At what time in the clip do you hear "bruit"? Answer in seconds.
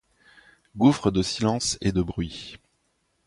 2.01-2.57